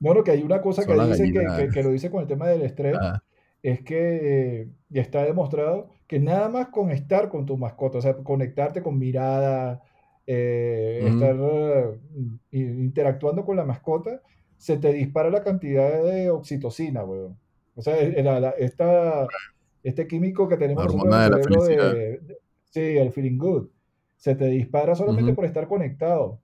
[0.00, 1.32] no, no, que hay una cosa que dice
[1.72, 2.96] que, lo dice con el tema del estrés,
[3.62, 8.16] es que ya está demostrado que nada más con estar con tu mascota, o sea,
[8.16, 9.82] conectarte con mirada,
[10.26, 14.22] eh, estar mm, interactuando con la mascota,
[14.56, 17.36] se te dispara la cantidad de oxitocina, weón.
[17.74, 19.26] O sea, esta,
[19.82, 22.20] este químico que tenemos en el cerebro de,
[22.64, 23.68] sí, el feeling good,
[24.16, 26.40] se te dispara solamente por estar conectado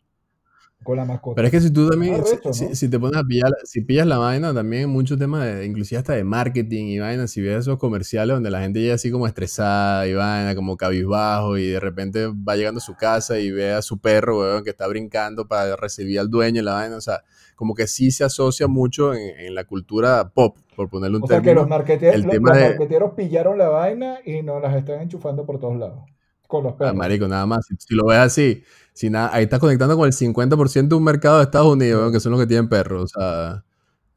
[0.86, 1.34] con la mascota.
[1.34, 2.22] Pero es que si tú también,
[2.52, 6.14] si, te pones a pillar, si pillas la vaina, también muchos temas, de, inclusive hasta
[6.14, 10.06] de marketing y vaina, si ves esos comerciales donde la gente llega así como estresada
[10.06, 13.82] y vaina, como cabizbajo y de repente va llegando a su casa y ve a
[13.82, 17.22] su perro, weón, que está brincando para recibir al dueño y la vaina, o sea,
[17.56, 21.44] como que sí se asocia mucho en, la cultura pop, por ponerle un o término.
[21.44, 25.58] Sea que los, marqueteros, los, marqueteros pillaron la vaina y nos las están enchufando por
[25.58, 26.04] todos lados.
[26.46, 26.94] Con los ah, perros.
[26.94, 27.66] marico, nada más.
[27.78, 28.62] Si, lo ves así,
[28.96, 32.18] si nada, ahí estás conectando con el 50% de un mercado de Estados Unidos, que
[32.18, 33.12] son los que tienen perros.
[33.14, 33.62] O sea,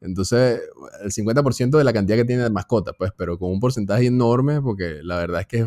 [0.00, 0.62] entonces,
[1.02, 4.62] el 50% de la cantidad que tiene de mascotas, pues, pero con un porcentaje enorme,
[4.62, 5.66] porque la verdad es que es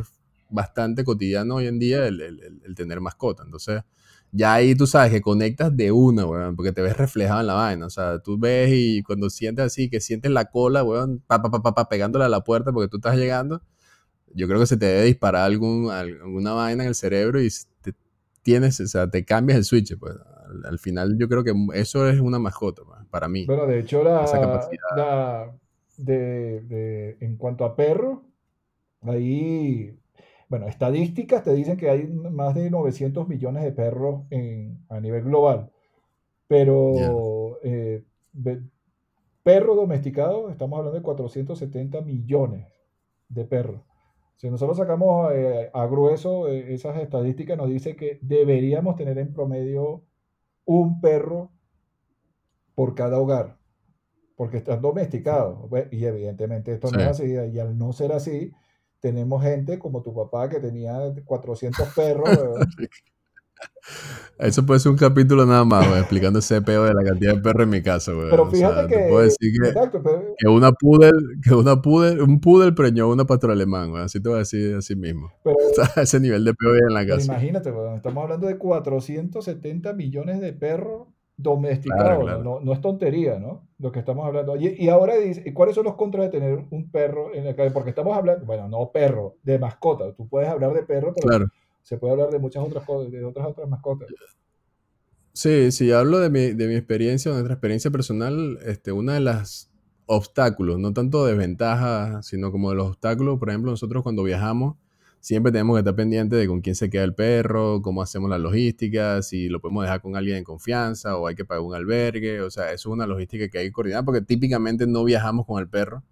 [0.49, 3.43] bastante cotidiano hoy en día el, el, tener mascota.
[3.43, 3.83] Entonces,
[4.31, 7.53] ya ahí tú sabes que conectas de una, weón, porque te ves reflejado en la
[7.53, 7.85] vaina.
[7.85, 11.51] O sea, tú ves y cuando sientes así, que sientes la cola, weón, pa, pa,
[11.51, 13.61] pa, pa, pegándole a la puerta porque tú estás llegando,
[14.33, 17.51] yo creo que se te debe disparar algún, alguna vaina en el cerebro y
[18.43, 19.97] tienes, o sea, te cambias el switch.
[19.97, 20.13] Pues.
[20.65, 23.45] Al, final yo creo que eso es una mascota pues, para mí.
[23.45, 25.51] Bueno, de hecho, la,
[25.97, 28.23] de, en cuanto a perro,
[29.01, 29.97] ahí,
[30.49, 34.25] bueno, estadísticas te dicen que hay más de 900 millones de perros
[34.89, 35.71] a nivel global.
[36.47, 38.03] Pero eh,
[39.43, 42.67] perro domesticado, estamos hablando de 470 millones
[43.29, 43.81] de perros.
[44.35, 49.33] Si nosotros sacamos eh, a grueso eh, esas estadísticas, nos dice que deberíamos tener en
[49.33, 50.03] promedio
[50.65, 51.51] un perro
[52.75, 53.57] por cada hogar,
[54.35, 55.69] porque están domesticados.
[55.91, 58.51] Y evidentemente esto no es así, y al no ser así,
[58.99, 62.29] tenemos gente como tu papá que tenía 400 perros.
[64.39, 67.63] Eso puede ser un capítulo nada más, explicando ese peo de la cantidad de perros
[67.63, 69.07] en mi casa, Pero fíjate que.
[69.09, 69.51] puedo decir
[70.37, 71.11] que, una poodle,
[71.43, 74.95] que una poodle, un poodle preñó una pastora alemán, Así te voy a decir así
[74.95, 75.31] mismo.
[75.43, 75.55] Pero,
[75.95, 77.25] ese nivel de peo en la casa.
[77.25, 82.43] Imagínate, Estamos hablando de 470 millones de perros domesticados.
[82.43, 83.67] No, no, es tontería, ¿no?
[83.79, 84.55] Lo que estamos hablando.
[84.55, 87.71] Y, y ahora dice, ¿cuáles son los contras de tener un perro en la calle?
[87.71, 90.13] Porque estamos hablando, bueno, no perro, de mascota.
[90.13, 91.27] Tú puedes hablar de perro, pero.
[91.27, 91.45] Claro
[91.83, 94.07] se puede hablar de muchas otras cosas, de otras otras mascotas.
[95.33, 99.19] Sí, sí, hablo de mi, de mi experiencia, de nuestra experiencia personal, este, una de
[99.19, 99.71] las
[100.05, 103.39] obstáculos, no tanto desventajas, sino como de los obstáculos.
[103.39, 104.75] Por ejemplo, nosotros cuando viajamos,
[105.19, 108.37] siempre tenemos que estar pendientes de con quién se queda el perro, cómo hacemos la
[108.37, 112.41] logística, si lo podemos dejar con alguien en confianza o hay que pagar un albergue.
[112.41, 115.59] O sea, eso es una logística que hay que coordinar porque típicamente no viajamos con
[115.59, 116.03] el perro.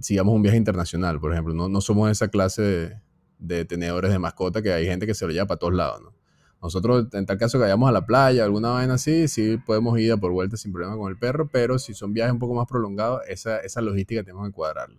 [0.00, 1.54] Sigamos un viaje internacional, por ejemplo.
[1.54, 2.96] No, no somos esa clase de,
[3.38, 6.16] de tenedores de mascota que hay gente que se lo lleva para todos lados, ¿no?
[6.62, 10.12] Nosotros, en tal caso que vayamos a la playa, alguna vaina así, sí podemos ir
[10.12, 12.66] a por vuelta sin problema con el perro, pero si son viajes un poco más
[12.66, 14.98] prolongados, esa, esa logística tenemos que cuadrarla.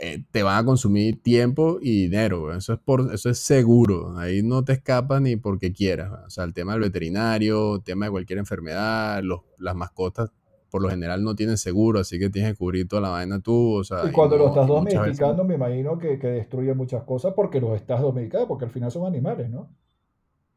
[0.00, 4.42] Eh, te van a consumir tiempo y dinero, eso es, por, eso es seguro, ahí
[4.42, 6.10] no te escapas ni porque quieras.
[6.26, 10.30] O sea, el tema del veterinario, el tema de cualquier enfermedad, los, las mascotas
[10.72, 13.74] por lo general no tienen seguro, así que tienes que cubrir toda la vaina tú.
[13.74, 17.60] O sea, y cuando lo estás domesticando, me imagino que, que, destruye muchas cosas porque
[17.60, 19.68] los estás domesticando, porque al final son animales, ¿no?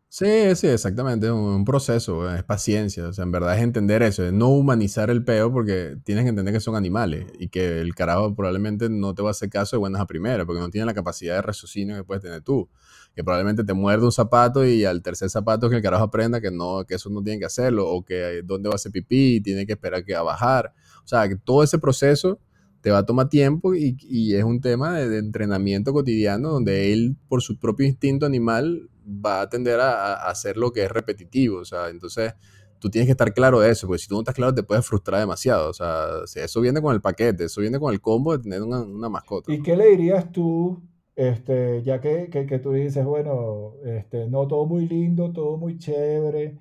[0.08, 4.24] Sí, sí, exactamente, es un, proceso, es paciencia, o sea, en verdad es entender eso,
[4.24, 7.94] es no humanizar el peo porque tienes que entender que son animales y que el
[7.94, 10.86] carajo probablemente no te va a hacer caso de buenas a primeras porque no tiene
[10.86, 12.70] la capacidad de raciocinio que puedes tener tú,
[13.16, 16.52] que probablemente te muerde un zapato y al tercer zapato que el carajo aprenda que
[16.52, 19.66] no, que eso no tiene que hacerlo o que dónde va a hacer pipí tiene
[19.66, 20.74] que esperar que va a bajar,
[21.04, 22.40] o sea, todo ese proceso
[22.82, 27.16] te va a tomar tiempo y, y es un tema de entrenamiento cotidiano donde él
[27.28, 31.66] por su propio instinto animal va a tender a, hacer lo que es repetitivo, o
[31.66, 32.34] sea, entonces
[32.80, 34.86] tú tienes que estar claro de eso, porque si tú no estás claro te puedes
[34.86, 38.44] frustrar demasiado, o sea, eso viene con el paquete, eso viene con el combo de
[38.44, 39.54] tener una, mascota.
[39.54, 40.82] ¿Y qué le dirías tú,
[41.16, 46.58] este, ya que, que, tú dices, bueno, este, no, todo muy lindo, todo muy chévere,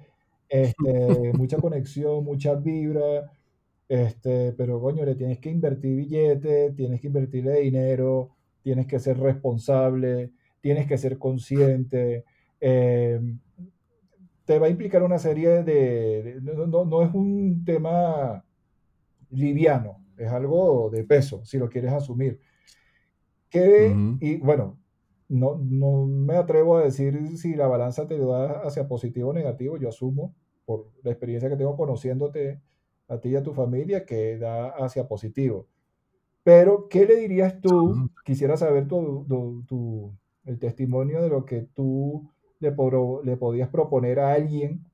[0.48, 3.30] este, mucha conexión, mucha vibra,
[3.88, 8.30] este, pero coño, le tienes que invertir billetes, tienes que invertirle dinero,
[8.62, 12.24] tienes que ser responsable, tienes que ser consciente,
[12.60, 13.20] eh,
[14.44, 16.38] te va a implicar una serie de...
[16.42, 18.44] no, es un tema
[19.30, 22.40] liviano, es algo de peso, si lo quieres asumir.
[23.54, 24.80] Que, Y bueno,
[25.28, 29.76] no, no, me atrevo a decir si la balanza te da hacia positivo o negativo,
[29.76, 32.60] yo asumo, por la experiencia que tengo conociéndote
[33.06, 35.68] a ti y a tu familia, que da hacia positivo.
[36.42, 38.10] Pero, ¿qué le dirías tú?
[38.24, 39.24] Quisiera saber tu,
[39.68, 40.12] tu,
[40.44, 42.74] el testimonio de lo que tú le,
[43.22, 44.84] le podías proponer a alguien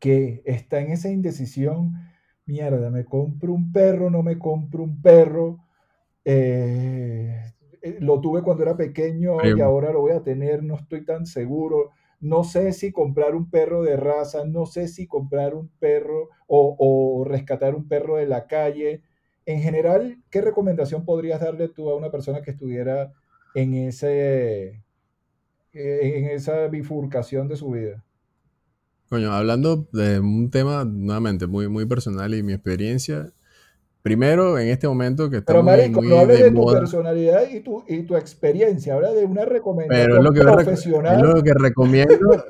[0.00, 1.92] que está en esa indecisión,
[2.46, 5.58] mierda, me compro un perro, no me compro un perro,
[6.24, 7.52] eh,
[8.00, 11.92] lo tuve cuando era pequeño y ahora lo voy a tener, no estoy tan seguro,
[12.20, 16.76] no sé si comprar un perro de raza, no sé si comprar un perro o,
[16.78, 19.02] o rescatar un perro de la calle.
[19.44, 23.12] En general, ¿qué recomendación podrías darle tú a una persona que estuviera
[23.56, 24.84] en, ese,
[25.72, 28.04] en esa bifurcación de su vida.
[29.08, 33.32] Coño, hablando de un tema nuevamente muy, muy personal y mi experiencia,
[34.06, 37.82] primero en este momento que estamos Pero Marico, no hables de, tu personalidad y tu,
[37.88, 41.16] y tu experiencia, habla de una recomendación Pero es lo que profesional.
[41.16, 42.44] Es lo que recomiendo.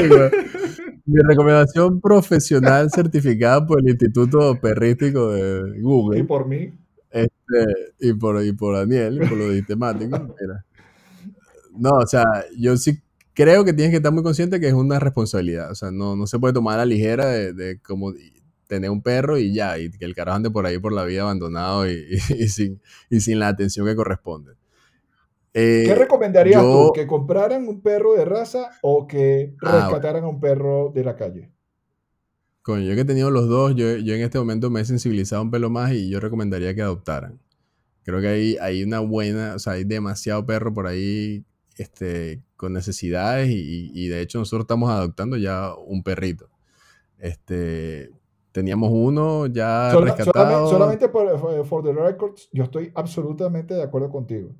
[1.04, 6.20] Mi recomendación profesional certificada por el Instituto Perrístico de Google.
[6.20, 6.72] Y por mí.
[7.10, 7.66] Este,
[7.98, 10.34] y, por, y por Daniel, y por lo de temático.
[11.76, 12.24] No, o sea,
[12.56, 13.02] yo sí
[13.34, 15.70] creo que tienes que estar muy consciente que es una responsabilidad.
[15.70, 18.14] O sea, no, no se puede tomar a la ligera de, de como
[18.70, 21.22] tener un perro y ya, y que el carajo ande por ahí por la vida
[21.22, 22.06] abandonado y,
[22.38, 22.80] y, sin,
[23.10, 24.52] y sin la atención que corresponde.
[25.52, 26.92] ¿Qué eh, recomendarías tú?
[26.94, 31.16] ¿Que compraran un perro de raza o que ah, rescataran a un perro de la
[31.16, 31.50] calle?
[32.62, 35.42] Coño, yo que he tenido los dos, yo, yo, en este momento me he sensibilizado
[35.42, 37.40] un pelo más y yo recomendaría que adoptaran.
[38.04, 41.44] Creo que hay, hay una buena, o sea, hay demasiado perro por ahí
[41.76, 46.48] este, con necesidades y, y, de hecho nosotros estamos adoptando ya un perrito.
[47.18, 48.10] Este,
[48.52, 50.68] teníamos uno ya rescatado.
[50.68, 54.50] Solamente, por for the records, yo estoy absolutamente de acuerdo contigo.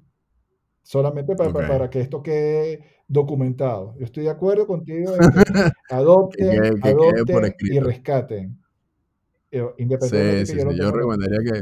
[0.83, 3.95] Solamente para, para, que esto quede documentado.
[3.99, 5.21] Yo estoy de acuerdo contigo en
[5.89, 8.59] que adopten, adopten y rescaten.
[9.53, 11.61] Eh, independientemente sí, sí, yo, recomendaría que,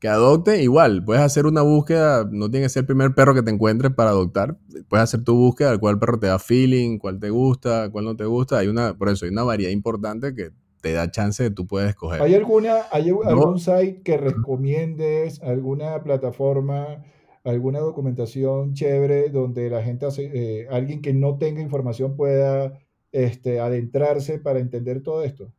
[0.00, 0.60] que adopten.
[0.60, 3.92] Igual, puedes hacer una búsqueda, no tiene que ser el primer perro que te encuentres
[3.92, 4.56] para adoptar.
[4.88, 8.24] Puedes hacer tu búsqueda cuál perro te da feeling, cuál te gusta, cuál no te
[8.24, 8.58] gusta.
[8.58, 11.90] Hay una, por eso hay una variedad importante que te da chance de tú puedes
[11.90, 12.22] escoger.
[12.22, 17.02] ¿Hay alguna, hay algún site que recomiendes, alguna plataforma?
[17.50, 22.76] alguna documentación chévere donde la gente, eh, alguien que no tenga información pueda
[23.12, 25.52] este, adentrarse para entender todo esto?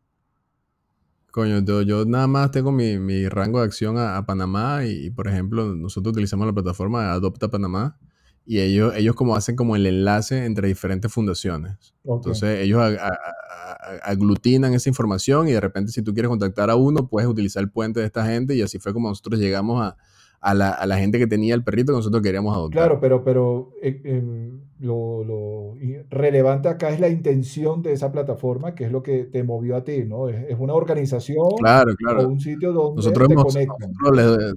[1.32, 6.14] Coño, yo, nada más tengo mi, rango de acción a, Panamá y, por ejemplo, nosotros
[6.14, 7.98] utilizamos la plataforma Adopta Panamá
[8.50, 11.94] y ellos, ellos como hacen como el enlace entre diferentes fundaciones.
[12.06, 12.82] Entonces ellos
[14.04, 17.70] aglutinan esa información y de repente si tú quieres contactar a uno, puedes utilizar el
[17.70, 19.98] puente de esta gente y así fue como nosotros llegamos a,
[20.40, 22.84] a la, a la, gente que tenía el perrito que nosotros queríamos adoptar.
[22.84, 25.76] Claro, pero, pero eh, em, lo, lo,
[26.10, 29.84] relevante acá es la intención de esa plataforma, que es lo que te movió a
[29.84, 30.30] ti, ¿no?
[30.30, 32.22] Es, es una organización claro, claro.
[32.22, 33.92] o un sitio donde nosotros te hemos, conectan.
[34.00, 34.54] Nosotros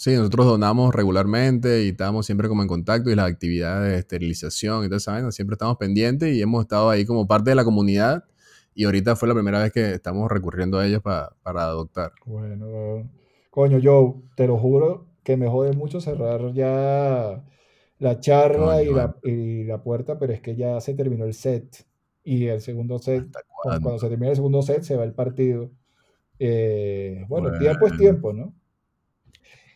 [0.00, 4.88] sí, nosotros donamos regularmente y estamos siempre como en contacto y las actividades de esterilización
[4.90, 8.24] y esa vaina, siempre estamos pendientes y hemos estado ahí como parte de la comunidad
[8.74, 12.12] y ahorita fue la primera vez que estamos recurriendo a ellos para, para adoptar.
[12.24, 13.10] Bueno,
[13.50, 17.44] coño, yo te lo juro, que me jode mucho cerrar ya
[17.98, 21.84] la charla y, la, y, la, puerta, pero es que ya se terminó el set.
[22.24, 23.26] Y el segundo set,
[23.62, 25.70] cuando, se termina el segundo set, se va el partido.
[26.38, 28.54] Eh, bueno, tiempo es tiempo, ¿no?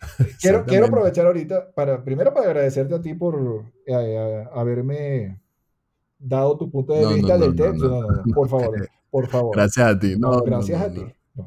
[0.41, 5.41] quiero, quiero aprovechar ahorita, para, primero para agradecerte a ti por eh, haberme
[6.19, 8.07] dado tu punto de vista del texto.
[8.35, 9.57] por favor, por favor.
[9.57, 10.17] Gracias a ti.
[10.19, 11.05] No, gracias a ti.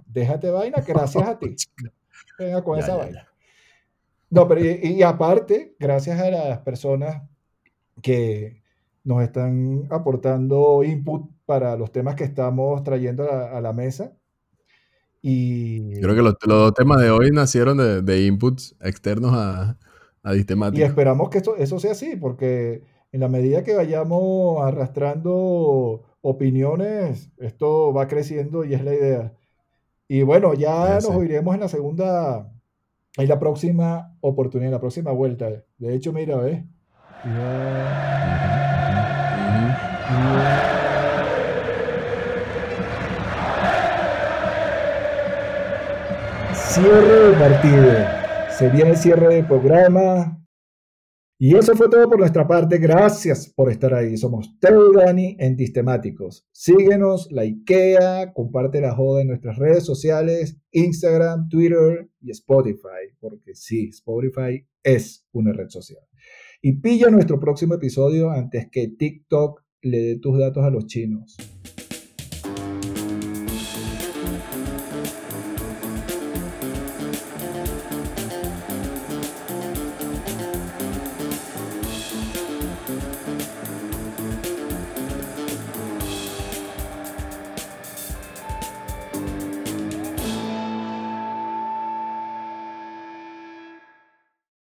[0.07, 1.55] déjate vaina, gracias a ti.
[2.37, 3.27] Venga con esa vaina.
[4.29, 7.23] No, pero y, aparte, gracias a las personas
[8.01, 8.61] que
[9.03, 14.16] nos están aportando input para los temas que estamos trayendo a, la mesa.
[15.21, 19.77] Y, Creo que los, los, temas de hoy nacieron de, de inputs externos a,
[20.23, 26.03] a Y esperamos que eso, eso sea así, porque en la medida que vayamos arrastrando
[26.21, 29.33] opiniones, esto va creciendo y es la idea.
[30.07, 32.51] Y bueno, ya nos oiremos en la segunda
[33.17, 35.49] es la próxima oportunidad, la próxima vuelta.
[35.77, 36.63] De hecho, mira, ¿ves?
[46.79, 47.91] Cierre de partido.
[48.55, 50.45] Se viene el cierre del programa.
[51.39, 52.77] Y eso fue todo por nuestra parte.
[52.77, 54.15] Gracias por estar ahí.
[54.15, 56.47] Somos Teo y Dani en Distemáticos.
[56.51, 63.09] Síguenos, likea, comparte la joda en nuestras redes sociales, Instagram, Twitter y Spotify.
[63.19, 66.03] Porque sí, Spotify es una red social.
[66.61, 71.37] Y pilla nuestro próximo episodio antes que TikTok le dé tus datos a los chinos.